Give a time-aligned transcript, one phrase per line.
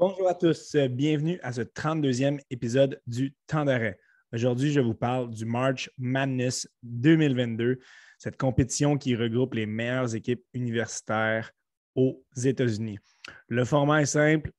[0.00, 3.98] Bonjour à tous, bienvenue à ce 32e épisode du Temps d'arrêt.
[4.32, 7.80] Aujourd'hui, je vous parle du March Madness 2022,
[8.16, 11.50] cette compétition qui regroupe les meilleures équipes universitaires
[11.96, 13.00] aux États-Unis.
[13.48, 14.52] Le format est simple,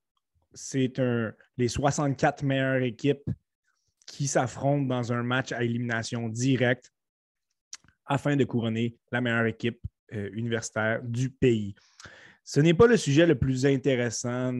[0.52, 0.92] c'est
[1.56, 3.24] les 64 meilleures équipes
[4.06, 6.92] qui s'affrontent dans un match à élimination directe
[8.04, 9.80] afin de couronner la meilleure équipe
[10.12, 11.74] euh, universitaire du pays.
[12.52, 14.52] Ce n'est pas le sujet le plus intéressant,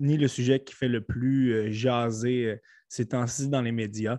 [0.00, 2.56] ni le sujet qui fait le plus euh, jaser euh,
[2.88, 4.18] ces temps-ci dans les médias.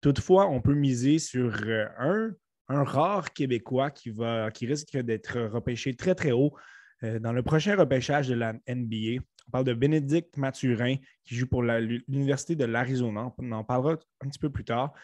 [0.00, 1.52] Toutefois, on peut miser sur
[1.98, 2.30] un,
[2.68, 6.54] rare Québécois qui, va, qui risque d'être repêché très, très haut
[7.02, 9.20] dans le prochain repêchage de la NBA.
[9.48, 10.94] On parle de Bénédicte Mathurin
[11.24, 13.34] qui joue pour l'Université de l'Arizona.
[13.36, 14.94] On en parlera un petit peu plus tard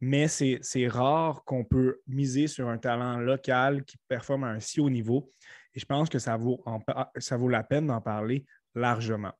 [0.00, 4.80] mais c'est rare qu'on peut miser sur un talent local qui performe à un si
[4.80, 5.32] haut niveau.
[5.74, 6.62] Et je pense que ça vaut,
[7.48, 9.32] la peine d'en parler largement.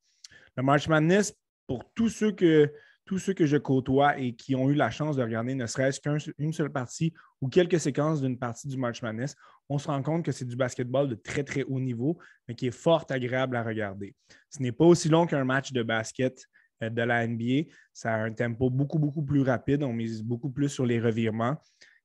[0.57, 1.34] Le March Madness,
[1.66, 2.73] pour tous ceux, que,
[3.05, 6.01] tous ceux que je côtoie et qui ont eu la chance de regarder ne serait-ce
[6.01, 9.35] qu'une seule partie ou quelques séquences d'une partie du March Madness,
[9.68, 12.66] on se rend compte que c'est du basketball de très, très haut niveau, mais qui
[12.66, 14.15] est fort agréable à regarder.
[14.51, 16.46] Ce n'est pas aussi long qu'un match de basket
[16.82, 17.71] euh, de la NBA.
[17.93, 19.82] Ça a un tempo beaucoup, beaucoup plus rapide.
[19.82, 21.57] On mise beaucoup plus sur les revirements.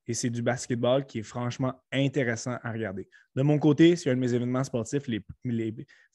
[0.09, 3.07] Et c'est du basketball qui est franchement intéressant à regarder.
[3.35, 5.23] De mon côté, c'est un de mes événements sportifs les,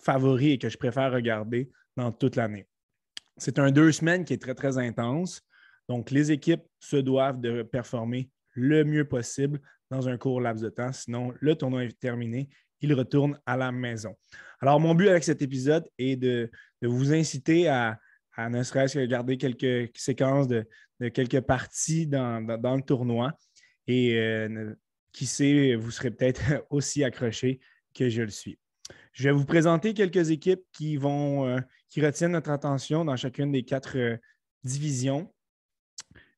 [0.03, 2.67] favoris et que je préfère regarder dans toute l'année.
[3.37, 5.43] C'est un deux semaines qui est très, très intense.
[5.89, 9.61] Donc, les équipes se doivent de performer le mieux possible
[9.93, 10.93] dans un court laps de temps.
[10.93, 12.49] Sinon, le tournoi est terminé.
[12.81, 14.17] Ils retournent à la maison.
[14.61, 16.51] Alors, mon but avec cet épisode est de
[16.83, 18.01] vous inciter à,
[18.37, 20.67] à ne serait-ce que regarder quelques séquences de,
[21.13, 23.33] quelques parties dans, le tournoi.
[23.87, 24.75] Et euh,
[25.13, 26.41] qui sait, vous serez peut-être
[26.71, 27.61] aussi accroché
[27.95, 28.59] que je le suis.
[29.13, 33.53] Je vais vous présenter quelques équipes qui vont euh, qui retiennent notre attention dans chacune
[33.53, 34.17] des quatre euh,
[34.65, 35.33] divisions.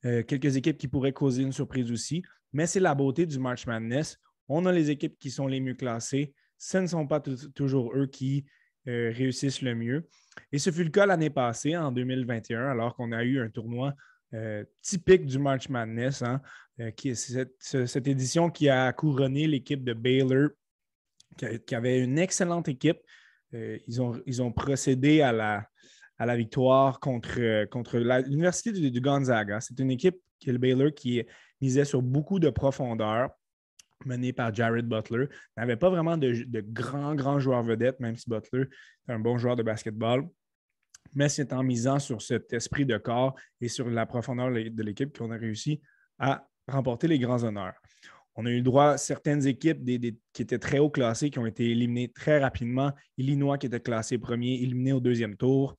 [0.03, 2.23] quelques équipes qui pourraient causer une surprise aussi.
[2.53, 4.19] Mais c'est la beauté du March Madness.
[4.49, 6.33] On a les équipes qui sont les mieux classées.
[6.59, 7.21] Ce ne sont pas
[7.55, 8.47] toujours eux qui
[8.87, 10.09] réussissent le mieux.
[10.53, 13.95] Et ce fut le cas l'année passée, en 2021, alors qu'on a eu un tournoi
[14.37, 16.41] euh, typique du March Madness, hein,
[16.81, 20.51] euh, cette, édition qui a couronné l'équipe de Baylor,
[21.67, 22.99] qui, avait une excellente équipe.
[23.53, 27.39] ils, ont, ils ont procédé à la, victoire contre,
[28.27, 29.61] l'Université du, Gonzaga.
[29.61, 31.23] C'est une équipe, qui le Baylor, qui
[31.61, 33.31] misait sur beaucoup de profondeur
[34.05, 35.29] mené par Jared Butler.
[35.57, 38.65] N'avait pas vraiment de, grands, grands joueurs vedettes, même si Butler
[39.09, 40.29] est un bon joueur de basketball.
[41.17, 45.17] Mais c'est en misant sur cet esprit de corps et sur la profondeur de l'équipe
[45.17, 45.81] qu'on a réussi
[46.19, 47.75] à remporter les grands honneurs.
[48.37, 51.47] On a eu le droit à certaines équipes qui étaient très haut classées, qui ont
[51.47, 52.93] été éliminées très rapidement.
[53.17, 55.75] Illinois qui était classé premier, éliminé au deuxième tour.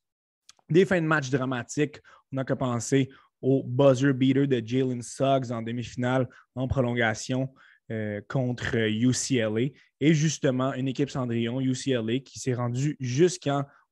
[0.70, 2.02] Des fins de match dramatiques.
[2.32, 3.10] On n'a qu'à penser
[3.40, 7.54] au buzzer beater de Jalen Suggs en demi-finale en prolongation.
[7.90, 9.72] Euh, contre UCLA.
[10.02, 12.98] Et justement, une équipe Cendrillon, UCLA, qui s'est rendue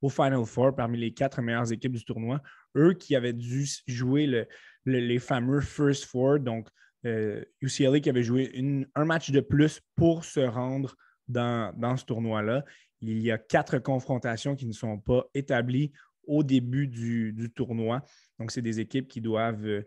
[0.02, 2.42] jusqu'au Final Four parmi les quatre meilleures équipes du tournoi.
[2.76, 4.48] Eux qui avaient dû jouer
[4.86, 6.70] les fameux First Four, donc
[7.04, 10.96] UCLA euh, qui avait joué un match de plus pour se rendre
[11.28, 12.64] dans, ce tournoi-là.
[13.02, 15.92] Il y a quatre confrontations qui ne sont pas établies
[16.28, 18.04] au début du, tournoi.
[18.40, 19.84] Donc, c'est des équipes qui doivent euh,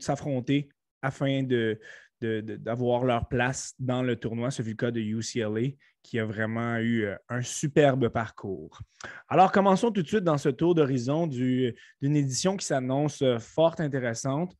[0.00, 0.68] s'affronter
[1.00, 1.80] afin de,
[2.20, 4.50] d'avoir leur place dans le tournoi.
[4.50, 8.80] Ce fut le cas de UCLA qui a vraiment eu euh, un superbe parcours.
[9.28, 13.74] Alors, commençons tout de suite dans ce tour d'horizon d'une édition qui s'annonce euh, fort
[13.78, 14.56] intéressante.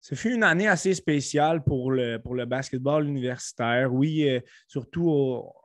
[0.00, 3.92] Ce fut une année assez spéciale pour le, pour le basketball universitaire.
[3.92, 5.10] Oui, euh, surtout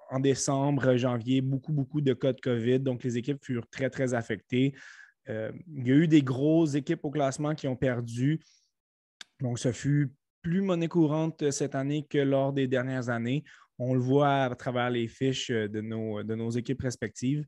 [0.10, 2.80] en décembre, janvier, beaucoup, beaucoup de cas de COVID.
[2.80, 4.74] Donc, les équipes furent très, très affectées.
[5.28, 8.40] il y a eu des grosses équipes au classement qui ont perdu.
[9.40, 10.12] Donc, ce fut
[10.44, 13.44] plus monnaie courante euh, cette année que lors des dernières années.
[13.80, 17.46] On le voit à travers les fiches euh, de nos, de nos équipes respectives,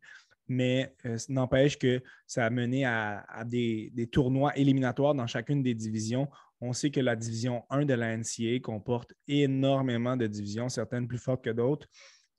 [0.48, 6.28] mais euh, n'empêche que ça a mené à, des, tournois éliminatoires dans chacune des divisions.
[6.62, 11.20] On sait que la division 1 de la NCA comporte énormément de divisions, certaines plus
[11.20, 11.88] fortes que d'autres.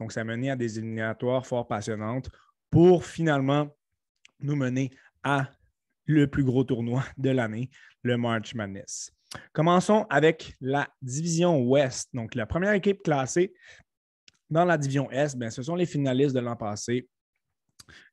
[0.01, 2.31] Donc, ça a mené à des éliminatoires fort passionnantes
[2.71, 3.69] pour finalement
[4.41, 4.91] nous mener
[5.23, 5.51] à
[6.07, 7.71] le plus gros tournoi de l'année,
[8.03, 9.16] le March Madness.
[9.53, 12.09] Commençons avec la division Ouest.
[12.15, 13.55] Donc, la première équipe classée
[14.51, 17.09] dans la division Est, ben, ce sont les finalistes de l'an passé.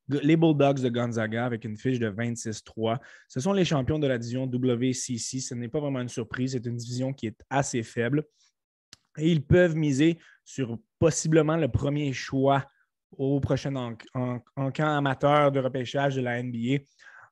[0.10, 3.00] Les Bulldogs de Gonzaga avec une fiche de 26-3.
[3.28, 5.40] Ce sont les champions de la division WCC.
[5.40, 6.52] Ce n'est pas vraiment une surprise.
[6.52, 8.26] C'est une division qui est assez faible.
[9.18, 12.66] Et ils peuvent miser sur possiblement le premier choix
[13.18, 16.84] au prochain en, camp amateur de repêchage de la NBA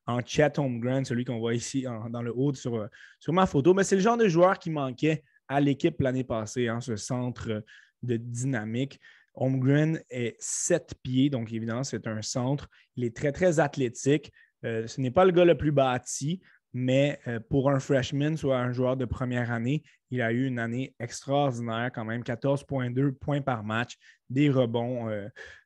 [0.08, 2.88] en Chet Holmgren, celui qu'on voit ici dans le haut sur,
[3.20, 3.74] sur ma photo.
[3.74, 7.64] Mais c'est le genre de joueur qui manquait à l'équipe l'année passée, hein, ce centre
[8.04, 9.00] de dynamique.
[9.34, 12.70] Holmgren est 7 pieds, donc évidemment, c'est un centre.
[12.96, 14.32] Il est très, très athlétique.
[14.66, 16.42] Euh, ce n'est pas le gars le plus bâti,
[16.74, 20.60] mais euh, pour un freshman, soit un joueur de première année, il a eu une
[20.60, 23.98] année extraordinaire quand même, 14,2 points par match,
[24.30, 25.10] des rebonds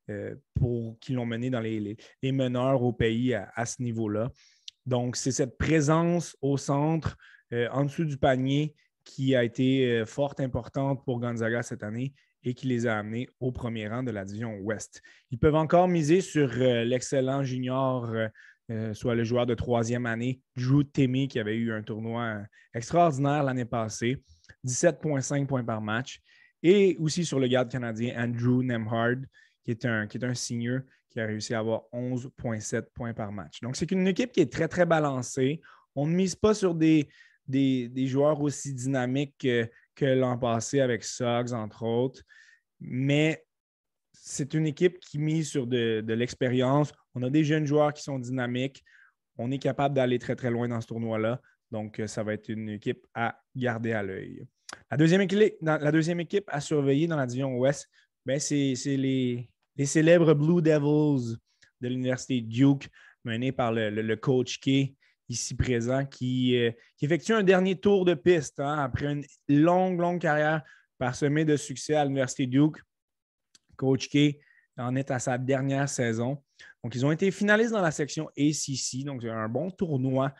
[0.10, 4.32] euh, pour, qui l'ont mené dans les, meneurs au pays à, ce niveau-là.
[4.86, 7.18] Donc, c'est cette présence au centre,
[7.72, 12.14] en dessous du panier, qui a été forte, importante pour Gonzaga cette année
[12.46, 15.02] et qui les a amenés au premier rang de la division Ouest.
[15.32, 18.28] Ils peuvent encore miser sur l'excellent junior euh,
[18.94, 22.40] soit le joueur de troisième année, Drew Timmy, qui avait eu un tournoi
[22.74, 24.24] extraordinaire l'année passée,
[24.66, 26.20] 17,5 points par match.
[26.64, 29.18] Et aussi sur le garde canadien, Andrew Nemhard,
[29.64, 33.62] qui est un, qui senior, qui a réussi à avoir 11,7 points par match.
[33.62, 35.62] Donc, c'est une équipe qui est très, très balancée.
[35.96, 37.08] On ne mise pas sur des,
[38.08, 42.22] joueurs aussi dynamiques que, que l'an passé avec Suggs, entre autres.
[42.80, 43.46] Mais
[44.28, 46.92] c'est une équipe qui mise sur de, l'expérience.
[47.14, 48.84] On a des jeunes joueurs qui sont dynamiques.
[49.38, 51.40] On est capable d'aller très, très loin dans ce tournoi-là.
[51.70, 54.48] Donc, euh, ça va être une équipe à garder à l'œil.
[54.90, 57.88] La deuxième, équipe, à surveiller dans la division Ouest,
[58.26, 59.48] ben, c'est les,
[59.86, 61.38] célèbres Blue Devils
[61.82, 62.90] de l'Université Duke,
[63.26, 64.96] menés par le, coach Kay,
[65.30, 70.00] ici présent, qui, euh, qui, effectue un dernier tour de piste hein, après une longue,
[70.00, 70.64] longue carrière
[70.98, 72.78] parsemée de succès à l'Université Duke.
[73.76, 74.38] Coach K
[74.78, 76.44] en est à sa dernière saison.
[76.84, 79.04] Donc, ils ont été finalistes dans la section ACC.
[79.06, 80.34] Donc, un bon tournoi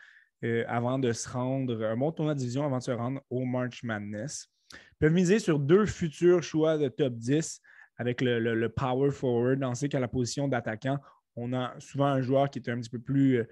[0.44, 3.44] euh, avant de se rendre, un bon tournoi de division avant de se rendre au
[3.44, 4.48] March Madness.
[4.72, 7.60] Ils peuvent miser sur deux futurs choix de top 10
[7.96, 9.64] avec le, power forward.
[9.64, 10.98] On sait qu'à la position d'attaquant,
[11.36, 13.44] on a souvent un joueur qui est un petit peu plus euh,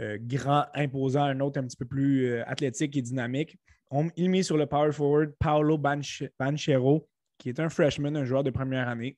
[0.00, 3.56] euh, grand, imposant, un autre un petit peu plus athlétique et dynamique.
[3.90, 8.50] On, il sur le power forward Paolo Banchero, qui est un freshman, un joueur de
[8.50, 9.16] première année.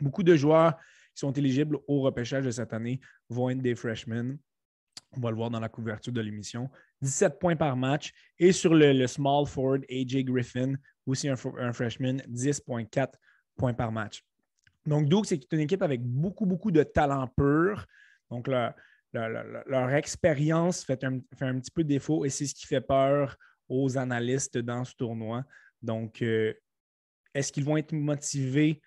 [0.00, 0.76] Beaucoup de joueurs
[1.14, 4.38] qui sont éligibles au repêchage de cette année vont être des freshmen.
[5.16, 6.68] On va le voir dans la couverture de l'émission.
[7.00, 8.12] 17 points par match.
[8.38, 10.74] Et sur le, small forward, AJ Griffin,
[11.06, 13.12] aussi un, freshman, 10,4
[13.56, 14.22] points par match.
[14.86, 17.86] Donc, Duke, c'est une équipe avec beaucoup, beaucoup de talent pur.
[18.30, 23.36] Donc, leur, expérience fait un, petit peu défaut et c'est ce qui fait peur
[23.68, 25.44] aux analystes dans ce tournoi.
[25.82, 26.52] Donc, euh,
[27.34, 28.80] est-ce qu'ils vont être motivés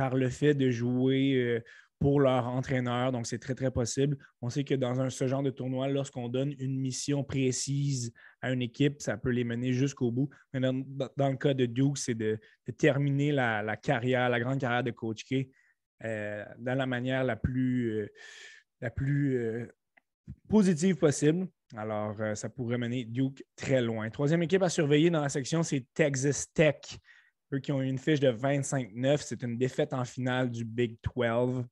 [0.00, 1.60] par le fait de jouer euh,
[1.98, 3.12] pour leur entraîneur.
[3.12, 4.16] Donc, c'est très, très possible.
[4.40, 8.10] On sait que dans ce genre de tournoi, lorsqu'on donne une mission précise
[8.40, 10.30] à une équipe, ça peut les mener jusqu'au bout.
[10.54, 10.72] Mais dans,
[11.28, 12.38] le cas de Duke, c'est de,
[12.78, 15.50] terminer la, carrière, la grande carrière de Coach K
[16.06, 18.08] euh, dans la manière la plus, euh,
[18.80, 19.68] la plus
[20.48, 21.46] positive possible.
[21.76, 24.08] Alors, ça pourrait mener Duke très loin.
[24.08, 26.80] Troisième équipe à surveiller dans la section, c'est Texas Tech.
[27.52, 30.96] Eux qui ont eu une fiche de 25-9, c'est une défaite en finale du Big
[31.16, 31.64] 12.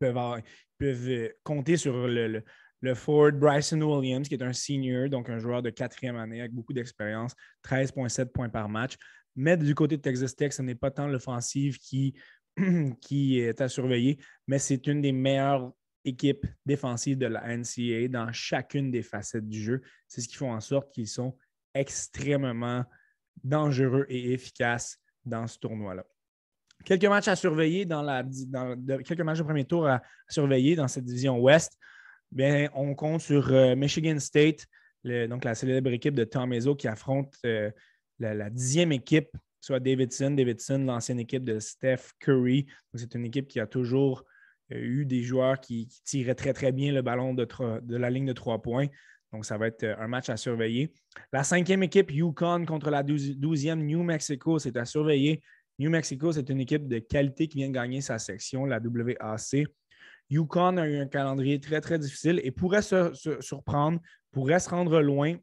[0.00, 0.42] Ils
[0.78, 2.42] peuvent, euh, compter sur le,
[2.94, 6.74] Ford Bryson Williams, qui est un senior, donc un joueur de quatrième année avec beaucoup
[6.74, 7.34] d'expérience,
[7.64, 8.96] 13,7 points par match.
[9.36, 12.14] Mais du côté de Texas Tech, ce n'est pas tant l'offensive qui,
[13.00, 15.72] qui est à surveiller, mais c'est une des meilleures
[16.04, 19.80] équipes défensives de la NCAA dans chacune des facettes du jeu.
[20.06, 21.36] C'est ce qui fait en sorte qu'ils sont
[21.72, 22.84] extrêmement
[23.42, 26.04] dangereux et efficace dans ce tournoi-là.
[26.84, 28.24] Quelques matchs à surveiller dans la
[29.04, 31.78] quelques matchs de premier tour à, surveiller dans cette division Ouest.
[32.74, 34.66] On compte sur euh, Michigan State,
[35.04, 37.70] donc la célèbre équipe de Tom Izzo qui affronte euh,
[38.18, 40.32] la, dixième équipe, soit Davidson.
[40.32, 42.66] Davidson, l'ancienne équipe de Steph Curry.
[42.94, 44.24] C'est une équipe qui a toujours
[44.72, 47.46] euh, eu des joueurs qui, tiraient très, très bien le ballon de,
[47.80, 48.88] de la ligne de trois points.
[49.34, 50.92] Donc, ça va être euh, un match à surveiller.
[51.32, 55.42] La cinquième équipe, Yukon contre la douzième New Mexico, c'est à surveiller.
[55.80, 59.66] New Mexico, c'est une équipe de qualité qui vient de gagner sa section, la WAC.
[60.30, 63.98] Yukon a eu un calendrier très, très difficile et pourrait se, surprendre,
[64.30, 65.34] pourrait se rendre loin.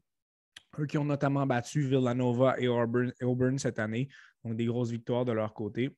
[0.78, 4.08] Eux qui ont notamment battu Villanova et Auburn, Auburn cette année.
[4.42, 5.94] Donc, des grosses victoires de leur côté.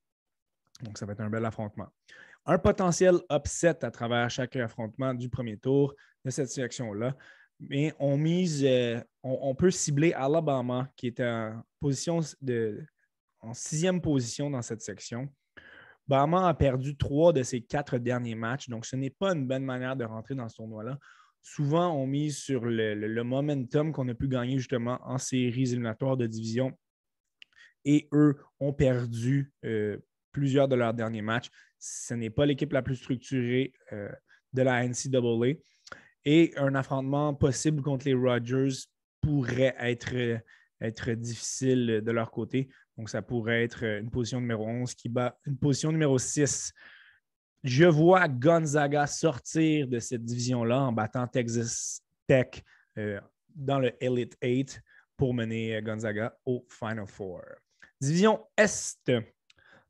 [0.82, 1.86] Donc, ça va être un bel affrontement.
[2.44, 7.16] Un potentiel upset à travers chaque affrontement du premier tour de cette section-là
[7.60, 12.84] mais on mise, euh, on, peut cibler Alabama, qui est en position de,
[13.40, 15.28] en sixième position dans cette section.
[16.10, 19.64] Alabama a perdu trois de ses quatre derniers matchs, donc ce n'est pas une bonne
[19.64, 20.98] manière de rentrer dans ce tournoi-là.
[21.46, 26.26] Souvent, on mise sur le, momentum qu'on a pu gagner justement en séries éliminatoires de
[26.26, 26.72] division.
[27.84, 29.98] Et eux ont perdu euh,
[30.32, 31.50] plusieurs de leurs derniers matchs.
[31.78, 34.08] Ce n'est pas l'équipe la plus structurée euh,
[34.54, 35.58] de la NCAA.
[36.24, 38.86] Et un affrontement possible contre les Rogers
[39.20, 40.40] pourrait être,
[40.80, 42.68] être difficile de leur côté.
[42.96, 46.72] Donc, ça pourrait être une position numéro 11 qui bat une position numéro 6.
[47.62, 52.62] Je vois Gonzaga sortir de cette division-là en battant Texas Tech
[52.98, 53.20] euh,
[53.54, 54.80] dans le Elite 8
[55.16, 57.42] pour mener Gonzaga au Final Four.
[58.00, 59.10] Division Est.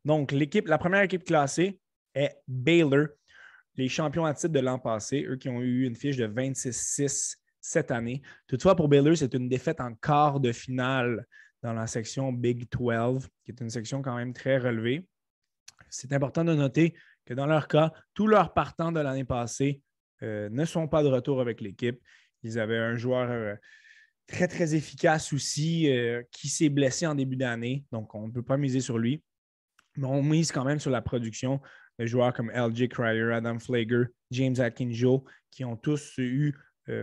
[0.04, 1.78] Donc, l'équipe, la première équipe classée
[2.14, 3.08] est Baylor,
[3.76, 7.36] les champions à titre de l'an passé, eux qui ont eu une fiche de 26-6
[7.60, 8.22] cette année.
[8.46, 11.26] Toutefois, pour Baylor, c'est une défaite en quart de finale
[11.62, 15.06] dans la section Big 12, qui est une section quand même très relevée.
[15.88, 19.80] C'est important de noter que dans leur cas, tous leurs partants de l'année passée
[20.22, 21.98] euh, ne sont pas de retour avec l'équipe.
[22.42, 23.54] Ils avaient un joueur euh,
[24.26, 28.42] très, très efficace aussi euh, qui s'est blessé en début d'année, donc on ne peut
[28.42, 29.22] pas miser sur lui.
[29.96, 31.60] Mais on mise quand même sur la production
[31.98, 36.54] de joueurs comme LJ Cryer, Adam Flager, James Atkinjo, qui ont tous eu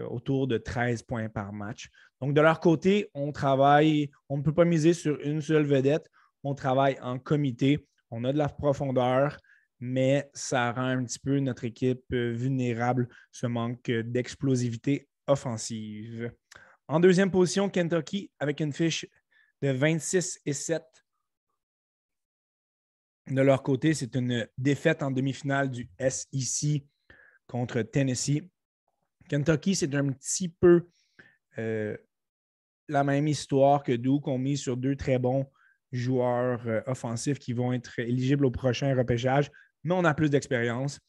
[0.10, 1.90] autour de 13 points par match.
[2.22, 6.08] Donc, de leur côté, on travaille, on ne peut pas miser sur une seule vedette,
[6.44, 9.38] on travaille en comité, on a de la profondeur,
[9.80, 16.32] mais ça rend un petit peu notre équipe euh, vulnérable, ce manque d'explosivité offensive.
[16.88, 19.08] En deuxième position, Kentucky avec une fiche
[19.62, 20.84] de 26 et 7.
[23.28, 26.84] De leur côté, c'est une défaite en demi-finale du SEC
[27.48, 28.42] contre Tennessee.
[29.30, 30.88] Kentucky, c'est un petit peu
[31.58, 31.96] euh,
[32.88, 34.28] la même histoire que Duke.
[34.28, 35.46] On mise sur deux très bons
[35.92, 39.52] joueurs euh, offensifs qui vont être éligibles au prochain repêchage
[39.84, 41.00] mais on a plus d'expérience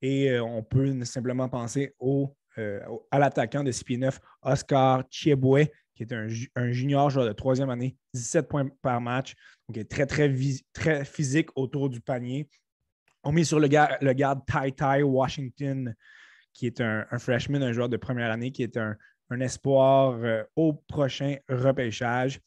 [0.00, 1.94] et euh, on peut simplement penser
[3.10, 8.48] à l'attaquant de CP9, Oscar Chieboué, qui est un, junior joueur de troisième année, 17
[8.48, 9.34] points par match,
[9.68, 12.48] donc est très, très, physique autour du panier.
[13.24, 15.94] On met sur le, le garde Tai Tai Washington,
[16.52, 18.96] qui est un, freshman, un joueur de première année, qui est un,
[19.40, 22.38] espoir euh, au prochain repêchage.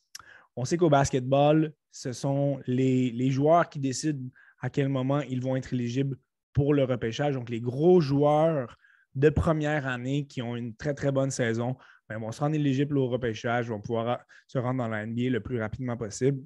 [0.56, 5.42] On sait qu'au basketball, ce sont les, les, joueurs qui décident à quel moment ils
[5.42, 6.16] vont être éligibles
[6.54, 7.34] pour le repêchage.
[7.34, 8.78] Donc, les gros joueurs
[9.16, 11.76] de première année qui ont une très, très bonne saison
[12.10, 15.40] ben, vont se rendre éligibles au repêchage, vont pouvoir se rendre dans la NBA le
[15.40, 16.44] plus rapidement possible.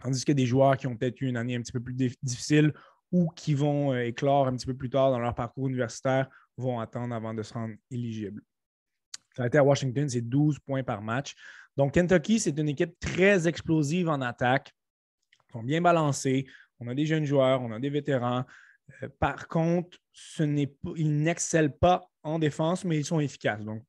[0.00, 2.72] Tandis que des joueurs qui ont peut-être eu une année un petit peu plus difficile
[3.10, 6.78] ou qui vont euh, éclore un petit peu plus tard dans leur parcours universitaire vont
[6.78, 8.42] attendre avant de se rendre éligibles.
[9.36, 11.34] Ça a été à Washington, c'est 12 points par match.
[11.76, 14.72] Donc, Kentucky, c'est une équipe très explosive en attaque.
[15.48, 16.46] Ils sont bien balancés
[16.80, 18.44] on a des jeunes joueurs, on a des vétérans.
[19.02, 19.98] Euh, par contre,
[20.38, 23.64] ils n'excellent pas en défense, mais ils sont efficaces.
[23.64, 23.82] Donc,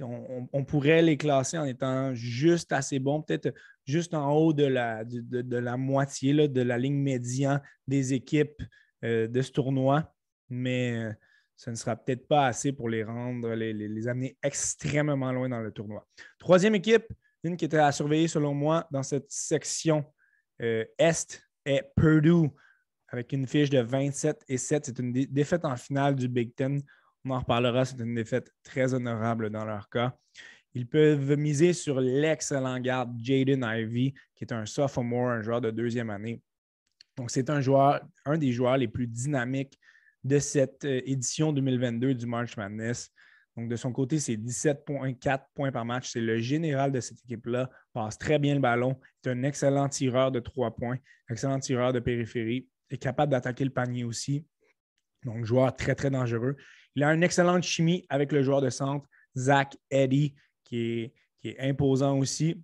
[0.00, 5.76] on, pourrait les classer en étant juste assez bons, peut-être juste en haut de la,
[5.76, 8.62] moitié de la ligne médiane des équipes
[9.04, 10.12] euh, de ce tournoi,
[10.48, 11.12] mais euh,
[11.56, 15.60] ce ne sera peut-être pas assez pour les rendre, les, les, amener extrêmement loin dans
[15.60, 16.06] le tournoi.
[16.38, 17.06] Troisième équipe,
[17.42, 20.04] une qui était à surveiller selon moi dans cette section
[20.58, 22.48] Est est Purdue
[23.08, 24.86] avec une fiche de 27 et 7.
[24.86, 26.82] C'est une défaite en finale du Big Ten.
[27.26, 27.84] On en reparlera.
[27.84, 30.16] C'est une défaite très honorable dans leur cas.
[30.74, 35.72] Ils peuvent miser sur l'excellent garde Jaden Ivey, qui est un sophomore, un joueur de
[35.72, 36.40] deuxième année.
[37.16, 39.76] Donc, c'est un joueur, un des joueurs les plus dynamiques
[40.22, 43.10] de cette euh, édition 2022 du March Madness.
[43.56, 46.10] Donc, de son côté, c'est 17,4 points par match.
[46.10, 47.70] C'est le général de cette équipe-là.
[47.92, 49.00] Passe très bien le ballon.
[49.24, 52.68] C'est un excellent tireur de trois points, excellent tireur de périphérie.
[52.90, 54.46] Est capable d'attaquer le panier aussi.
[55.24, 56.56] Donc, joueur très, très dangereux.
[56.96, 60.34] Il a une excellente chimie avec le joueur de centre, Zach Eddy,
[60.64, 61.12] qui
[61.44, 62.60] est, imposant aussi.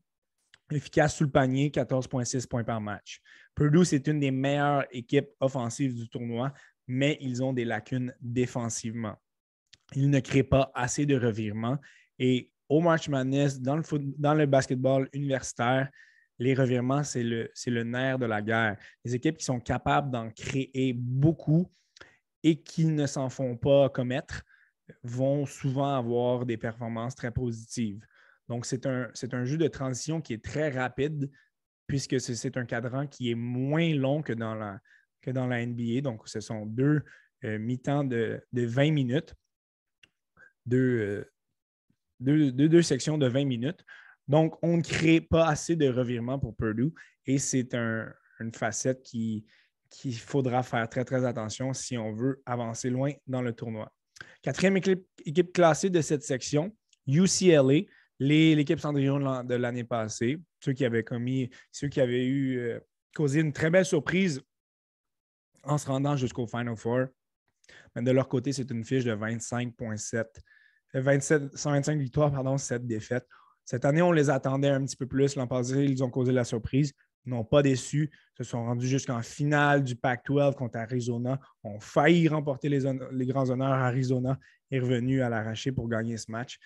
[0.72, 3.20] Efficace sous le panier, 14,6 points par match.
[3.54, 6.52] Purdue, c'est une des meilleures équipes offensives du tournoi,
[6.88, 9.16] mais ils ont des lacunes défensivement
[9.94, 11.78] il ne crée pas assez de revirements.
[12.18, 13.82] Et au March Madness, dans le,
[14.18, 15.88] dans le basketball universitaire,
[16.38, 18.76] les revirements, c'est le nerf de la guerre.
[19.04, 21.70] Les équipes qui sont capables d'en créer beaucoup
[22.42, 24.42] et qui ne s'en font pas commettre
[25.02, 28.04] vont souvent avoir des performances très positives.
[28.48, 31.30] Donc, c'est un, un jeu de transition qui est très rapide
[31.86, 34.80] puisque c'est un cadran qui est moins long que dans la,
[35.20, 36.00] que dans la NBA.
[36.00, 37.02] Donc, ce sont deux
[37.44, 39.34] euh, mi-temps de, de 20 minutes.
[40.72, 41.24] Euh,
[42.20, 43.84] deux, deux, sections de 20 minutes.
[44.28, 46.92] Donc, on ne crée pas assez de revirements pour Purdue
[47.26, 49.02] et c'est une facette
[49.92, 53.92] qu'il qui faudra faire très, très attention si on veut avancer loin dans le tournoi.
[54.42, 56.74] Quatrième équipe, classée de cette section,
[57.06, 57.82] UCLA,
[58.18, 62.80] l'équipe Cendrillon de l'année passée, ceux qui avaient commis, ceux qui avaient eu euh,
[63.14, 64.40] causé une très belle surprise
[65.64, 67.06] en se rendant jusqu'au Final Four.
[67.94, 70.24] Mais de leur côté, c'est une fiche de 25,7.
[70.94, 73.26] 27, 125 victoires, pardon, 7 défaites.
[73.64, 75.36] Cette année, on les attendait un petit peu plus.
[75.36, 76.92] L'an passé, ils ont causé la surprise.
[77.24, 78.10] N'ont pas déçu.
[78.36, 81.38] Se sont rendus jusqu'en finale du Pac-12 contre Arizona.
[81.62, 83.72] ont failli remporter les, grands honneurs.
[83.72, 84.38] Arizona
[84.70, 86.58] est revenu à l'arraché pour gagner ce match.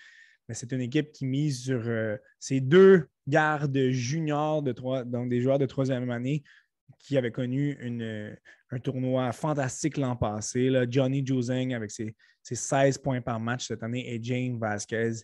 [0.47, 5.29] Mais c'est une équipe qui mise sur euh, ces deux gardes juniors, de trois, donc
[5.29, 6.43] des joueurs de troisième année,
[6.99, 8.35] qui avaient connu une,
[8.71, 10.71] un tournoi fantastique l'an passé.
[10.89, 15.15] Johnny Juzeng avec ses, 16 points par match cette année et James Vasquez,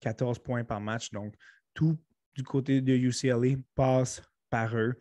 [0.00, 1.10] 14 points par match.
[1.12, 1.34] Donc,
[1.74, 1.96] tout
[2.34, 4.20] du côté de UCLA passe
[4.52, 4.94] par eux.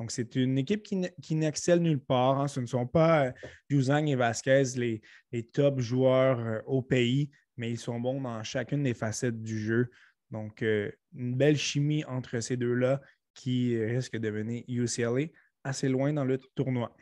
[0.00, 2.40] Donc, c'est une équipe qui, n'excelle nulle part.
[2.40, 2.48] Hein.
[2.48, 7.70] Ce ne sont pas euh, et Vasquez les, les top joueurs euh, au pays, mais
[7.70, 9.90] ils sont bons dans chacune des facettes du jeu.
[10.32, 13.00] Donc, euh, une belle chimie entre ces deux-là
[13.34, 15.28] qui risque de mener UCLA
[15.62, 16.96] assez loin dans le tournoi.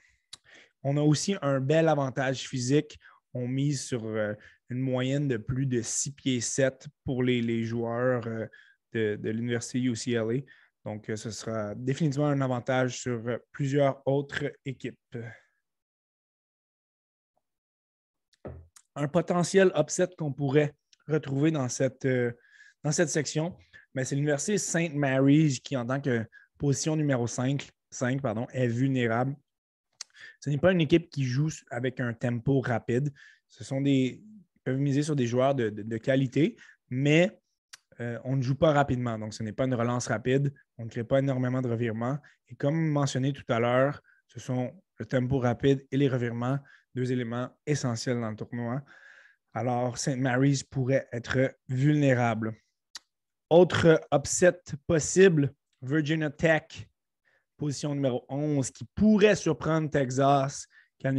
[0.83, 2.99] On a aussi un bel avantage physique.
[3.33, 4.05] On mise sur
[4.73, 8.47] une moyenne de plus de 6 pieds 7 pour les, joueurs euh,
[8.93, 10.41] de, l'Université UCLA.
[10.85, 13.23] Donc, euh, ce sera définitivement un avantage sur
[13.53, 14.99] plusieurs autres équipes.
[18.95, 20.75] Un potentiel upset qu'on pourrait
[21.09, 22.07] retrouver dans cette,
[22.83, 23.57] dans cette section,
[24.03, 24.95] c'est l'Université St.
[24.95, 26.25] Mary's qui, en tant que
[26.59, 29.37] position numéro 5, 5 pardon, est vulnérable.
[30.41, 33.13] Ce n'est pas une équipe qui joue avec un tempo rapide.
[33.49, 34.23] Ce sont des.
[34.25, 36.57] Ils peuvent miser sur des joueurs de, qualité,
[36.89, 37.42] mais
[38.01, 39.19] euh, on ne joue pas rapidement.
[39.19, 40.53] Donc, ce n'est pas une relance rapide.
[40.79, 42.19] On ne crée pas énormément de revirements.
[42.49, 46.59] Et comme mentionné tout à l'heure, ce sont le tempo rapide et les revirements,
[46.95, 48.83] deux éléments essentiels dans le tournoi.
[49.55, 50.19] Alors, St.
[50.19, 52.55] Mary's pourrait être vulnérable.
[53.51, 56.89] Autre upset possible, Virginia Tech
[57.63, 60.67] position numéro 11, qui pourrait surprendre Texas,
[60.99, 61.13] qui est,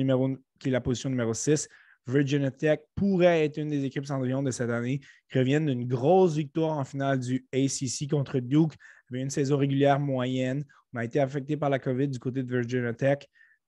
[0.60, 1.70] qui est la position numéro 6.
[2.08, 6.36] Virginia Tech pourrait être une des équipes Cendrillon de cette année, qui reviennent d'une grosse
[6.36, 8.74] victoire en finale du ACC contre Duke,
[9.10, 10.66] avait une saison régulière moyenne.
[10.94, 13.20] On a été affecté par la COVID du côté de Virginia Tech,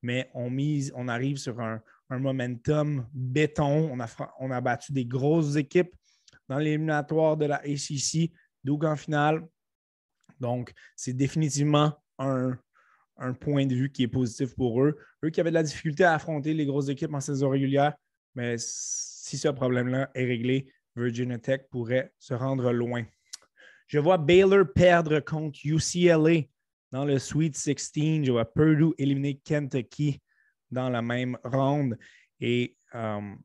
[0.01, 3.89] mais on, mise, on arrive sur un, momentum béton.
[3.91, 4.07] On a,
[4.39, 5.95] on a battu des grosses équipes
[6.47, 8.31] dans l'éliminatoire de la ACC,
[8.63, 9.41] Duke en finale.
[10.39, 12.57] Donc, c'est définitivement un,
[13.17, 14.97] un point de vue qui est positif pour eux.
[15.23, 17.95] Eux qui avaient de la difficulté à affronter les grosses équipes en saison régulière,
[18.35, 23.03] mais si ce problème-là est réglé, Virginia Tech pourrait se rendre loin.
[23.87, 26.47] Je vois Baylor perdre contre UCLA
[26.91, 27.91] dans le Sweet 16.
[28.23, 30.21] Je vois Purdue éliminer Kentucky
[30.71, 31.97] dans la même ronde.
[32.39, 33.35] Et euh,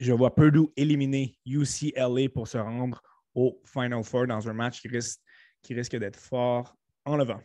[0.00, 3.02] je vois Purdue éliminer UCLA pour se rendre
[3.34, 5.20] au Final Four dans un match qui risque,
[5.62, 7.40] qui risque d'être fort en levant.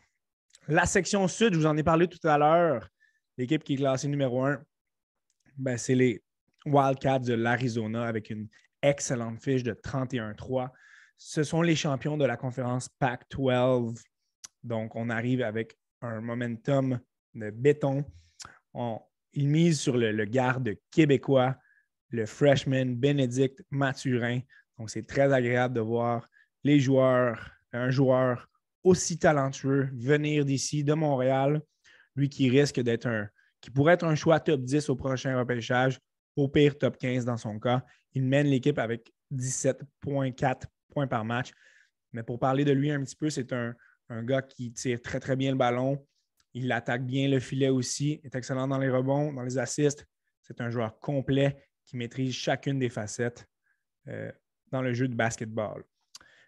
[0.68, 2.88] La section sud, je vous en ai parlé tout à l'heure.
[3.38, 4.62] L'équipe qui est classée numéro un,
[5.60, 6.24] ben, c'est les
[6.65, 8.48] Wildcats de l'Arizona avec une
[8.82, 10.69] excellente fiche de 31-3.
[11.17, 14.02] Ce sont les champions de la conférence Pac-12.
[14.63, 17.00] Donc, on arrive avec un momentum
[17.34, 18.06] de béton.
[18.74, 19.00] On,
[19.34, 21.58] ils misent sur le, garde québécois,
[22.10, 24.39] le freshman Bénédicte Mathurin.
[24.78, 26.26] Donc, c'est très agréable de voir
[26.63, 28.50] les joueurs, un joueur
[28.84, 31.62] aussi talentueux venir d'ici, de Montréal,
[32.15, 33.30] lui qui risque d'être un,
[33.62, 36.00] qui pourrait être un choix top 10 au prochain repêchage,
[36.36, 37.84] au pire top 15 dans son cas.
[38.13, 41.52] Il mène l'équipe avec 17,4 points par match.
[42.13, 43.76] Mais pour parler de lui un petit peu, c'est un,
[44.24, 46.04] gars qui tire très, très bien le ballon.
[46.54, 50.08] Il attaque bien le filet aussi, est excellent dans les rebonds, dans les assists.
[50.41, 53.48] C'est un joueur complet qui maîtrise chacune des facettes
[54.08, 54.32] euh,
[54.72, 55.84] dans le jeu de basketball.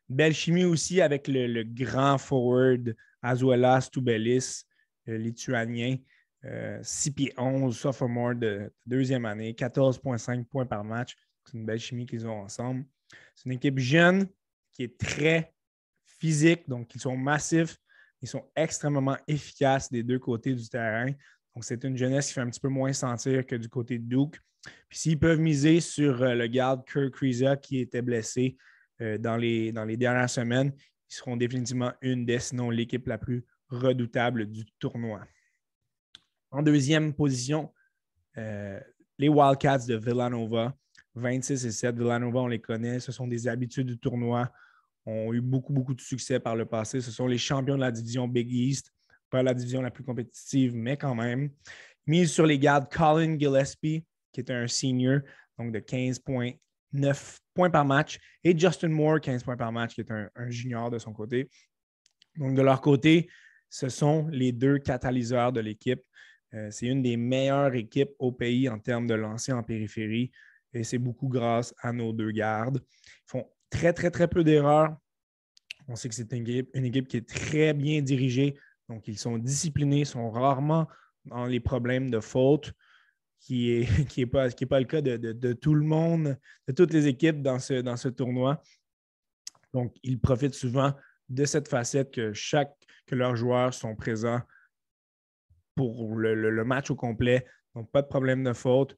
[0.10, 4.64] Belle chimie aussi avec le, grand forward Azuela Stoubelis,
[5.06, 5.98] le lituanien.
[6.44, 11.16] 6 euh, pieds 11, sophomore de deuxième année, 14,5 points par match.
[11.46, 12.86] C'est une belle chimie qu'ils ont ensemble.
[13.36, 14.28] C'est une équipe jeune
[14.72, 15.54] qui est très
[16.06, 17.78] physique, donc ils sont massifs,
[18.22, 21.12] ils sont extrêmement efficaces des deux côtés du terrain.
[21.54, 24.08] Donc, c'est une jeunesse qui fait un petit peu moins sentir que du côté de
[24.08, 24.40] Duke.
[24.88, 28.58] Puis s'ils peuvent miser sur euh, le garde Kirk Kriza qui était blessé,
[29.02, 30.72] euh, dans, les, dans les dernières semaines,
[31.10, 35.22] ils seront définitivement une des, sinon l'équipe la plus redoutable du tournoi.
[36.52, 37.74] En deuxième position,
[38.38, 38.80] euh,
[39.18, 40.76] les Wildcats de Villanova,
[41.16, 41.98] 26 et 7.
[41.98, 44.52] Villanova, on les connaît, ce sont des habitudes du tournoi,
[45.06, 47.02] ont eu beaucoup, beaucoup de succès par le passé.
[47.02, 48.94] Ce sont les champions de la division Big East,
[49.30, 51.50] pas la division la plus compétitive, mais quand même.
[52.06, 55.22] Mise sur les gardes Colin Gillespie, qui est un senior,
[55.58, 56.52] donc de 15 points
[56.94, 60.90] 9 points par match, et Justin Moore, 15 points par match, qui est un, junior
[60.90, 61.50] de son côté.
[62.38, 63.30] Donc, de leur côté,
[63.70, 66.02] ce sont les deux catalyseurs de l'équipe.
[66.54, 70.32] Euh, c'est une des meilleures équipes au pays en termes de lancer en périphérie
[70.74, 72.82] et c'est beaucoup grâce à nos deux gardes.
[73.06, 74.96] Ils font très, très, très peu d'erreurs.
[75.88, 80.06] On sait que c'est une équipe, qui est très bien dirigée, donc ils sont disciplinés,
[80.06, 80.88] sont rarement
[81.26, 82.74] dans les problèmes de faute,
[83.40, 86.38] qui n'est qui est pas, pas le cas de, tout le monde,
[86.68, 88.62] de toutes les équipes dans ce, dans ce tournoi.
[89.74, 90.94] Donc, ils profitent souvent
[91.30, 92.74] de cette facette que chaque
[93.08, 94.42] que leurs joueurs sont présents
[95.76, 98.98] pour le, match au complet, n'ont pas de problème de faute,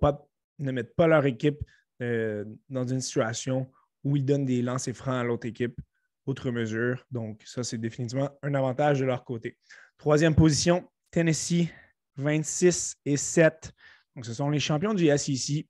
[0.00, 0.26] pas,
[0.58, 1.58] ne mettent pas leur équipe
[2.02, 3.70] euh, dans une situation
[4.02, 5.80] où ils donnent des lancers francs à l'autre équipe,
[6.26, 7.04] outre mesure.
[7.10, 9.58] Donc, ça, c'est définitivement un avantage de leur côté.
[9.98, 11.68] Troisième position, Tennessee,
[12.16, 13.72] 26 et 7.
[14.14, 15.66] Donc, ce sont les champions du SEC.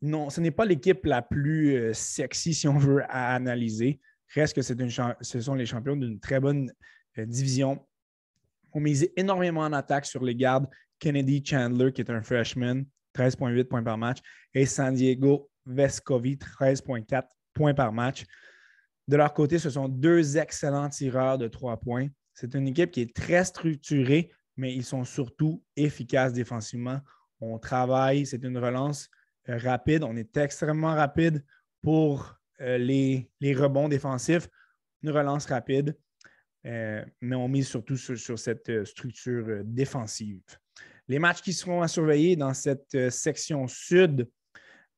[0.00, 4.00] Non, ce n'est pas l'équipe la plus euh, sexy, si on veut, analyser.
[4.34, 6.72] Reste que ce sont les champions d'une très bonne
[7.18, 7.84] euh, division.
[8.72, 10.66] On mise énormément en attaque sur les gardes.
[10.98, 14.18] Kennedy Chandler, qui est un freshman, 13,8 points par match,
[14.52, 17.22] et San Diego Vescovi, 13,4
[17.54, 18.24] points par match.
[19.06, 22.08] De leur côté, ce sont deux excellents tireurs de trois points.
[22.34, 27.00] C'est une équipe qui est très structurée, mais ils sont surtout efficaces défensivement.
[27.40, 29.08] On travaille, c'est une relance
[29.48, 30.04] euh, rapide.
[30.04, 31.44] On est extrêmement rapide
[31.82, 34.48] pour euh, les, rebonds défensifs.
[35.02, 35.96] Une relance rapide,
[36.66, 40.42] euh, mais on mise surtout sur, cette structure défensive.
[41.06, 44.28] Les matchs qui seront à surveiller dans cette section sud,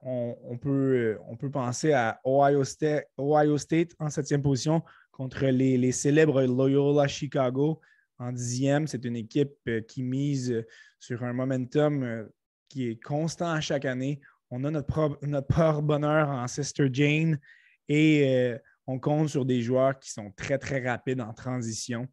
[0.03, 1.19] on, peut,
[1.53, 7.81] penser à Ohio State, en septième position contre les, célèbres Loyola Chicago
[8.19, 8.87] en dixième.
[8.87, 10.65] C'est une équipe euh, qui mise
[10.99, 12.25] sur un momentum euh,
[12.69, 14.21] qui est constant à chaque année.
[14.51, 17.39] On a notre propre, bonheur en Sister Jane
[17.89, 18.59] et euh,
[18.91, 22.09] on compte sur des joueurs qui sont très, très rapides en transition.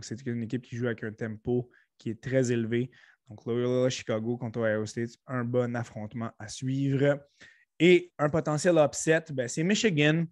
[0.00, 2.90] C'est une équipe qui joue avec un tempo qui est très élevé.
[3.28, 7.20] Donc, Loyola Chicago contre Ohio State, un bon affrontement à suivre.
[7.78, 10.24] Et un potentiel upset, ben, c'est Michigan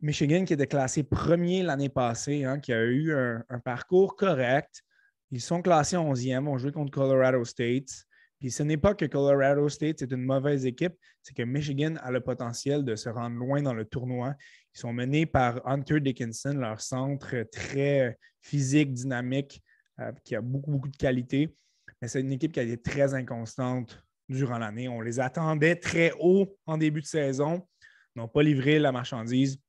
[0.00, 4.82] Michigan qui était classé premier l'année passée, hein, qui a eu un, parcours correct.
[5.30, 7.90] Ils sont classés 11e, ont joué contre Colorado State.
[8.38, 12.10] Puis ce n'est pas que Colorado State est une mauvaise équipe, c'est que Michigan a
[12.10, 14.34] le potentiel de se rendre loin dans le tournoi.
[14.74, 19.62] Ils sont menés par Hunter Dickinson, leur centre très physique, dynamique,
[20.00, 21.54] euh, qui a beaucoup, beaucoup de qualité.
[22.00, 24.88] Mais c'est une équipe qui a été très inconstante durant l'année.
[24.88, 27.66] On les attendait très haut en début de saison,
[28.14, 29.60] n'ont pas livré la marchandise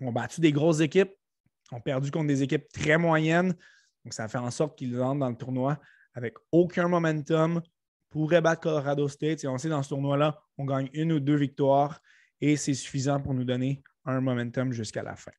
[0.00, 1.12] ont battu des grosses équipes,
[1.72, 3.54] ont perdu contre des équipes très moyennes.
[4.04, 5.78] Donc, ça fait en sorte qu'ils entrent dans le tournoi
[6.14, 7.60] avec aucun momentum,
[8.08, 9.44] pourraient battre Colorado State.
[9.44, 12.00] Et on sait dans ce tournoi-là, on gagne une ou deux victoires
[12.40, 15.32] et c'est suffisant pour nous donner un momentum jusqu'à la fin.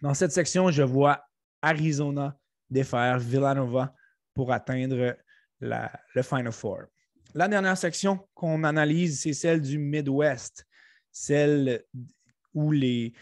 [0.00, 1.24] Dans cette section, je vois
[1.60, 2.36] Arizona
[2.68, 3.94] défaire Villanova
[4.34, 5.16] pour atteindre
[5.60, 6.84] le Final Four.
[7.34, 10.66] La dernière section qu'on analyse, c'est celle du Midwest,
[11.10, 11.84] celle
[12.52, 13.14] où les,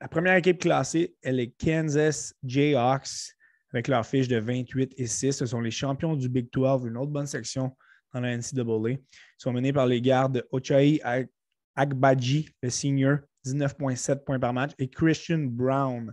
[0.00, 3.34] la première équipe classée, est Kansas Jayhawks
[3.72, 5.32] avec leur fiche de 28 et 6.
[5.32, 7.76] Ce sont les champions du Big 12, une autre bonne section
[8.12, 8.90] dans la NCAA.
[8.90, 9.00] Ils
[9.38, 11.00] sont menés par les gardes Ochai
[11.74, 16.12] Agbaji, le senior, 19,7 points par match, et Christian Brown,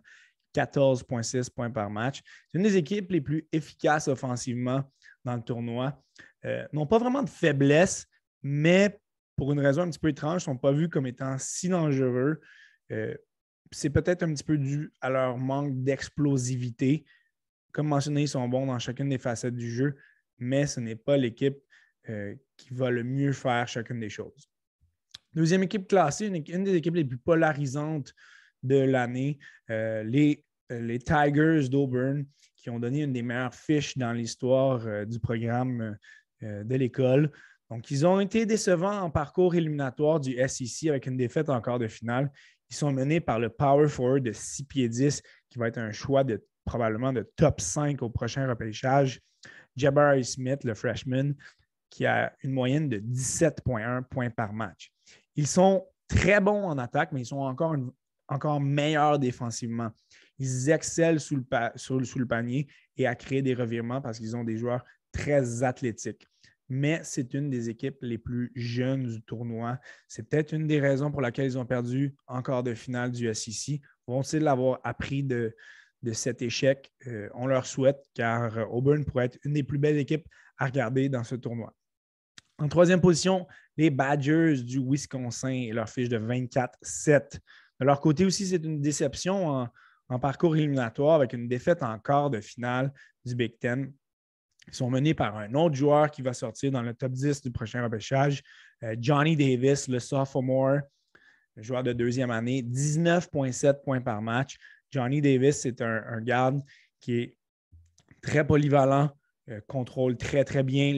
[0.56, 2.22] 14,6 points par match.
[2.48, 4.84] C'est une des équipes les plus efficaces offensivement
[5.26, 6.02] dans le tournoi.
[6.46, 8.06] Euh, n'ont pas vraiment de faiblesse,
[8.42, 9.00] mais
[9.36, 12.40] pour une raison un petit peu étrange, ne sont pas vus comme étant si dangereux.
[12.92, 13.16] Euh,
[13.72, 17.06] c'est peut-être un petit peu dû à leur manque d'explosivité.
[17.72, 19.96] Comme mentionné, ils sont bons dans chacune des facettes du jeu,
[20.38, 21.58] mais ce n'est pas l'équipe
[22.10, 24.50] euh, qui va le mieux faire chacune des choses.
[25.36, 28.14] Deuxième équipe classée, une, des équipes les plus polarisantes
[28.62, 34.14] de l'année, euh, les, les, Tigers d'Auburn, qui ont donné une des meilleures fiches dans
[34.14, 35.98] l'histoire du programme
[36.42, 37.30] de l'école.
[37.70, 41.80] Donc, ils ont été décevants en parcours éliminatoire du SEC avec une défaite en quart
[41.80, 42.32] de finale.
[42.70, 45.92] Ils sont menés par le Power Forward de 6 pieds 10, qui va être un
[45.92, 49.20] choix de probablement de top 5 au prochain repêchage.
[49.76, 51.34] Jabari Smith, le freshman,
[51.90, 54.92] qui a une moyenne de 17,1 points par match.
[55.36, 57.76] Ils sont très bons en attaque, mais ils sont encore,
[58.28, 59.92] encore meilleurs défensivement.
[60.40, 62.68] Ils excellent sous le, panier
[62.98, 66.28] et à créer des revirements parce qu'ils ont des joueurs très athlétiques
[66.70, 69.80] mais c'est une des équipes les plus jeunes du tournoi.
[70.08, 73.82] C'est peut-être une des raisons pour laquelle ils ont perdu encore de finale du SEC.
[74.08, 75.56] Vont-ils l'avoir appris de,
[76.14, 76.92] cet échec?
[77.08, 81.10] Euh, on leur souhaite, car Auburn pourrait être une des plus belles équipes à regarder
[81.10, 81.76] dans ce tournoi.
[82.58, 87.40] En troisième position, les Badgers du Wisconsin et leur fiche de 24-7.
[87.80, 89.68] De leur côté aussi, c'est une déception
[90.10, 92.94] en, parcours éliminatoire avec une défaite en quart de finale
[93.26, 93.92] du Big Ten
[94.68, 97.52] Ils sont menés par un autre joueur qui va sortir dans le top 10 du
[97.52, 98.44] prochain repêchage,
[98.84, 100.82] euh, Johnny Davis, le sophomore,
[101.58, 104.58] joueur de deuxième année, 19,7 points par match.
[104.92, 106.62] Johnny Davis, c'est un, garde
[107.00, 107.38] qui est
[108.22, 109.10] très polyvalent,
[109.50, 110.94] euh, contrôle très, très bien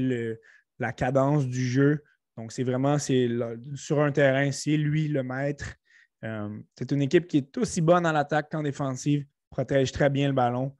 [0.79, 2.03] la cadence du jeu.
[2.37, 5.75] Donc, c'est vraiment sur un terrain, c'est lui le maître.
[6.23, 10.27] Euh, c'est une équipe qui est aussi bonne en attaque qu'en défensive, protège très bien
[10.27, 10.75] le ballon,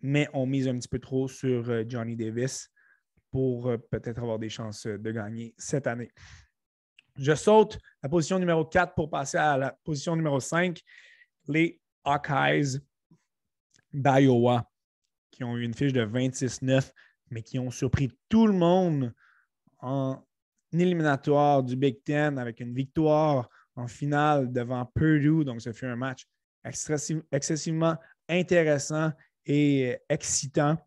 [0.00, 2.70] mais on mise un petit peu trop sur euh, Johnny Davis
[3.30, 6.12] pour peut-être avoir des chances de gagner cette année.
[7.16, 10.80] Je saute la position numéro 4 pour passer à la position numéro 5.
[11.48, 12.80] Les Hawkeyes
[13.92, 14.68] d'Iowa,
[15.30, 16.90] qui ont eu une fiche de 26-9,
[17.30, 19.14] mais qui ont surpris tout le monde
[19.78, 20.24] en
[20.80, 25.44] éliminatoire du Big Ten avec une victoire en finale devant Purdue.
[25.44, 26.26] Donc, ce fut un match
[27.32, 27.96] excessivement
[28.28, 29.12] intéressant
[29.46, 30.78] et excitant.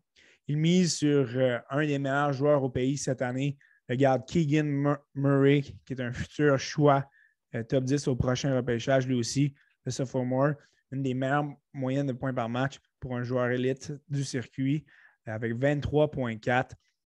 [0.46, 4.96] Il mise sur euh, un des meilleurs joueurs au pays cette année, le garde Keegan
[5.14, 7.08] Murray, qui est un futur choix
[7.54, 10.54] euh, top 10 au prochain repêchage, lui aussi, le sophomore
[10.90, 14.84] une des meilleures moyennes de points par match pour un joueur élite du circuit
[15.26, 16.70] avec 23,4.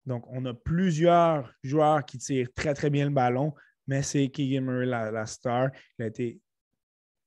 [0.06, 3.54] Donc, on a plusieurs joueurs qui tirent très, très bien le ballon,
[3.88, 5.70] mais c'est Keegan Murray la, star.
[5.98, 6.40] Il a été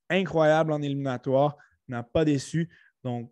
[0.09, 1.55] incroyable en éliminatoire,
[1.87, 2.69] n'a pas déçu.
[3.03, 3.31] Donc,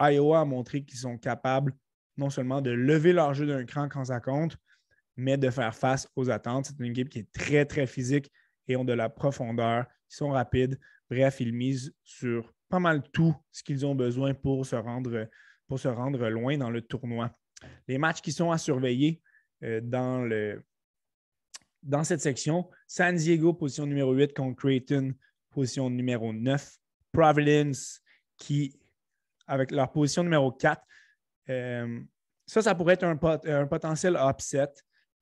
[0.00, 1.74] Iowa a montré qu'ils sont capables
[2.16, 4.56] non seulement de lever leur jeu d'un cran quand ça compte,
[5.16, 6.66] mais de faire face aux attentes.
[6.66, 8.30] C'est une équipe qui est très, très physique
[8.66, 9.86] et ont de la profondeur.
[10.10, 10.78] Ils sont rapides.
[11.10, 16.58] Bref, ils misent sur pas mal tout ce qu'ils ont besoin pour se rendre loin
[16.58, 17.30] dans le tournoi.
[17.86, 19.20] Les matchs qui sont à surveiller
[19.62, 20.62] euh, dans, le,
[22.04, 25.14] cette section, San Diego, position numéro 8 contre Creighton,
[25.50, 26.76] position numéro 9.
[27.12, 28.00] Providence,
[28.36, 28.78] qui,
[29.46, 30.80] avec leur position numéro 4,
[31.50, 32.00] euh,
[32.46, 34.68] ça, ça pourrait être un, un, potentiel upset.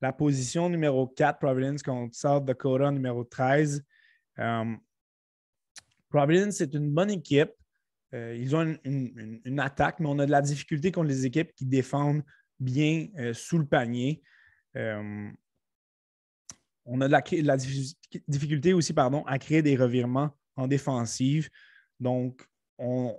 [0.01, 3.83] La position numéro 4, Providence contre South Dakota, numéro 13.
[6.09, 7.51] Providence, c'est une bonne équipe.
[8.13, 11.65] Euh, ils ont une, attaque, mais on a de la difficulté contre les équipes qui
[11.65, 12.23] défendent
[12.59, 14.21] bien euh, sous le panier.
[14.75, 15.29] Euh,
[16.85, 17.57] on a de la,
[18.27, 21.49] difficulté aussi pardon, à créer des revirements en défensive.
[21.99, 23.13] Donc, on,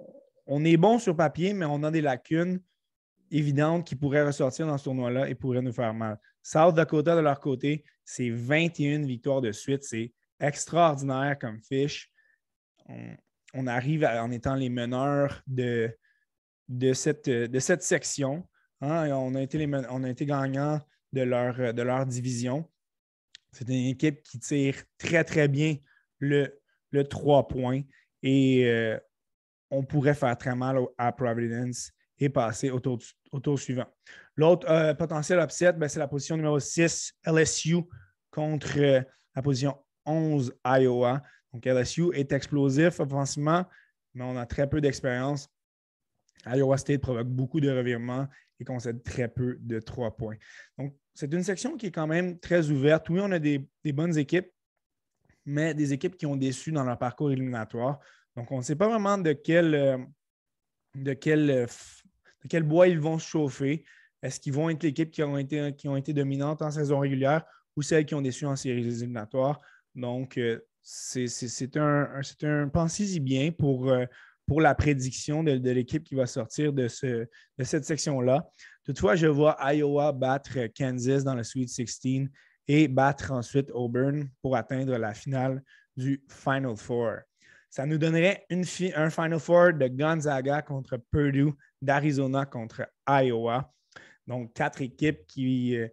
[0.64, 2.60] est bon sur papier, mais on a des lacunes
[3.30, 6.18] évidentes qui pourraient ressortir dans ce tournoi-là et pourraient nous faire mal.
[6.42, 9.82] South Dakota, de leur côté, c'est 21 victoires de suite.
[9.82, 12.10] C'est extraordinaire comme fiche
[13.66, 15.90] arrive en étant les meneurs de,
[16.92, 18.48] cette, section.
[18.80, 20.80] Hein, on, a été on gagnants
[21.12, 22.68] de leur, division.
[23.52, 25.76] C'est une équipe qui tire très, très bien
[26.18, 27.82] le, le 3 points
[28.22, 28.98] et euh,
[29.70, 33.86] on pourrait faire très mal à Providence et passer au tour, suivant.
[34.36, 37.76] L'autre euh, potentiel upset, ben, c'est la position numéro 6, LSU,
[38.30, 39.00] contre euh,
[39.34, 41.22] la position 11, Iowa.
[41.52, 43.64] Donc, LSU est explosif offensivement,
[44.14, 45.48] mais on a très peu d'expérience.
[46.46, 48.28] Iowa State provoque beaucoup de revirements
[48.60, 50.36] et concède très peu de trois points.
[50.78, 53.08] Donc, c'est une section qui est quand même très ouverte.
[53.10, 54.50] Oui, on a des, bonnes équipes,
[55.44, 57.98] mais des équipes qui ont déçu dans leur parcours éliminatoire.
[58.36, 59.98] Donc, on ne sait pas vraiment de quel, euh,
[60.96, 63.84] euh, de quel bois ils vont se chauffer.
[64.22, 67.44] Est-ce qu'ils vont être l'équipe qui, ont été, qui été dominantes en saison régulière
[67.76, 69.60] ou celles qui ont déçu en séries éliminatoires?
[69.94, 74.04] Donc, euh, c'est un, pensez-y bien pour, euh,
[74.56, 77.26] la prédiction de, l'équipe qui va sortir de, ce,
[77.58, 78.48] de cette section-là.
[78.84, 82.28] Toutefois, je vois Iowa battre Kansas dans le Sweet 16
[82.66, 85.62] et battre ensuite Auburn pour atteindre la finale
[85.96, 87.16] du Final Four.
[87.70, 93.72] Ça nous donnerait un Final Four de Gonzaga contre Purdue, d'Arizona contre Iowa.
[94.26, 95.88] Donc, quatre équipes qui, euh,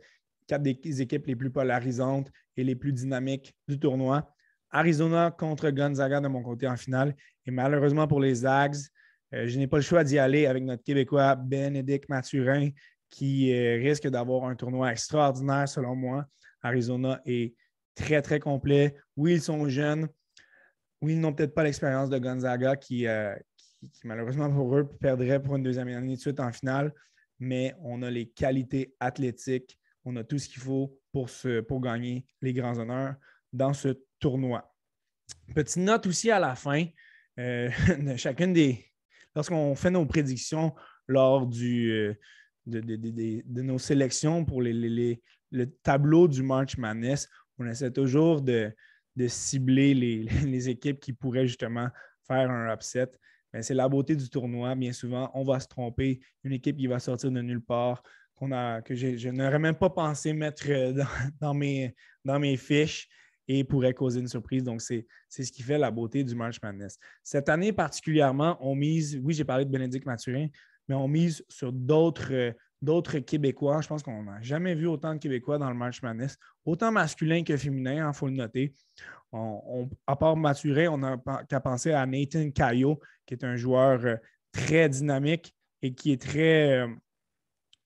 [0.48, 4.34] quatre des équipes les plus polarisantes et les plus dynamiques du tournoi.
[4.75, 7.15] Arizona contre Gonzaga de mon côté en finale.
[7.45, 8.75] Et malheureusement pour les Zags,
[9.33, 12.69] euh, je n'ai pas le choix d'y aller avec notre Québécois Bénédicte Mathurin
[13.09, 16.25] qui euh, risque d'avoir un tournoi extraordinaire selon moi.
[16.61, 17.55] Arizona est
[17.95, 18.97] très, très complet.
[19.15, 20.09] Oui, ils sont jeunes.
[21.01, 23.33] Oui, ils n'ont peut-être pas l'expérience de Gonzaga qui, euh,
[24.03, 26.93] malheureusement pour eux, perdrait pour une deuxième année de suite en finale.
[27.39, 29.79] Mais on a les qualités athlétiques.
[30.03, 31.29] On a tout ce qu'il faut pour,
[31.69, 33.15] pour gagner les grands honneurs
[33.53, 34.73] dans ce tournoi.
[35.54, 36.86] Petite note aussi à la fin
[37.39, 37.69] euh,
[38.17, 38.86] chacune des.
[39.36, 40.73] Lorsqu'on fait nos prédictions
[41.08, 42.13] lors du, euh,
[42.65, 47.28] de, nos sélections pour le tableau du March Madness,
[47.60, 48.73] on essaie toujours de,
[49.28, 51.89] cibler les, équipes qui pourraient justement
[52.25, 53.12] faire un upset.
[53.62, 54.73] c'est la beauté du tournoi.
[54.75, 56.21] Bien souvent, on va se tromper.
[56.43, 58.04] Une équipe qui va sortir de nulle part,
[58.51, 61.04] a, que je n'aurais même pas pensé mettre euh,
[61.41, 61.54] dans
[62.39, 63.10] mes fiches
[63.47, 64.63] et pourrait causer une surprise.
[64.63, 66.97] Donc, c'est ce qui fait la beauté du March Madness.
[67.23, 70.47] Cette année particulièrement, on mise, oui, j'ai parlé de Bénédicte Mathurin,
[70.88, 73.81] mais on mise sur d'autres euh, Québécois.
[73.81, 77.43] Je pense qu'on n'a jamais vu autant de Québécois dans le March Madness, autant masculin
[77.43, 78.73] que féminin, il hein, faut le noter.
[79.31, 81.17] à part Mathurin, on n'a
[81.49, 84.15] qu'à penser à Nathan Caillot, qui est un joueur euh,
[84.51, 86.88] très dynamique et qui est très euh,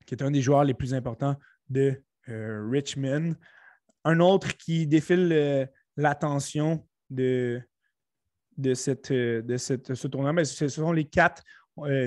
[0.06, 1.36] qui est un des joueurs les plus importants
[1.70, 3.36] de Richmond.
[4.06, 7.62] Un autre qui défile l'attention de,
[8.58, 11.44] de, cette, de cette, ce tournoi, mais ce sont les quatre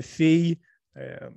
[0.01, 0.59] filles
[0.97, 1.29] euh,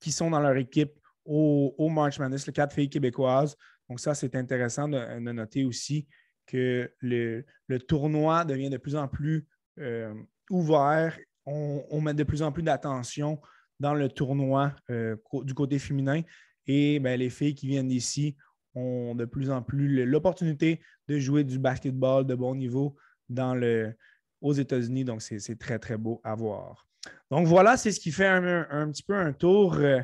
[0.00, 0.92] qui sont dans leur équipe
[1.24, 3.56] au, March Madness, les quatre filles québécoises.
[3.88, 6.08] Donc, ça, c'est intéressant de, noter aussi
[6.46, 7.44] que le,
[7.86, 9.46] tournoi devient de plus en plus
[9.78, 10.12] euh,
[10.50, 11.16] ouvert.
[11.46, 13.40] On, met de plus en plus d'attention
[13.78, 16.22] dans le tournoi euh, du côté féminin.
[16.66, 18.36] Et ben, les filles qui viennent d'ici
[18.74, 22.96] ont de plus en plus l'opportunité de jouer du basketball de bon niveau
[23.28, 23.94] dans le,
[24.40, 25.04] aux États-Unis.
[25.04, 26.86] Donc, c'est très, très beau à voir.
[27.30, 30.00] Donc voilà, c'est ce qui fait un, petit peu un tour euh,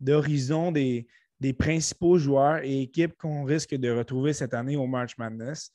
[0.00, 1.06] d'horizon des,
[1.58, 5.70] principaux joueurs et équipes qu'on risque de retrouver cette année au March Madness.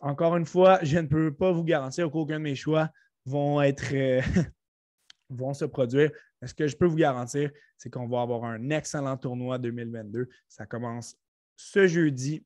[0.00, 2.88] Encore une fois, je ne peux pas vous garantir qu'aucun de mes choix
[3.24, 4.20] vont être euh,
[5.30, 6.10] vont se produire.
[6.40, 10.28] Mais ce que je peux vous garantir, c'est qu'on va avoir un excellent tournoi 2022.
[10.48, 11.16] Ça commence
[11.60, 12.44] ce jeudi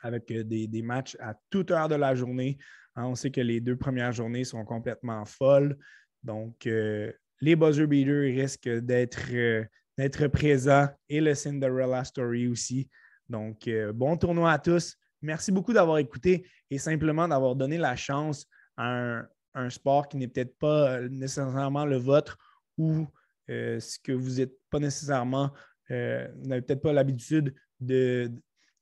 [0.00, 2.58] avec euh, des, matchs à toute heure de la journée.
[2.96, 5.76] Hein, on sait que les deux premières journées sont complètement folles.
[6.22, 9.64] Donc, euh, les buzzer beaters risquent euh,
[9.96, 12.88] d'être présents et le Cinderella Story aussi.
[13.28, 14.96] Donc, bon tournoi à tous.
[15.22, 19.22] Merci beaucoup d'avoir écouté et simplement d'avoir donné la chance à
[19.54, 22.36] un, sport qui n'est peut-être pas nécessairement le vôtre
[22.76, 23.06] ou
[23.48, 25.52] ce que vous n'êtes pas nécessairement,
[25.88, 28.30] n'avez peut-être pas l'habitude de,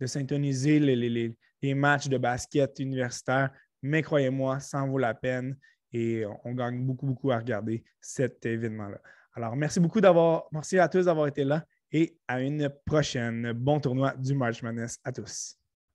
[0.01, 3.51] de, syntoniser les, les matchs de basket universitaire.
[3.83, 5.57] Mais croyez-moi, ça en vaut la peine
[5.93, 9.01] et on gagne beaucoup, beaucoup à regarder cet événement-là.
[9.35, 13.53] Alors, merci beaucoup d'avoir, merci à tous d'avoir été là et à une prochaine.
[13.53, 15.62] Bon tournoi du March Madness à tous.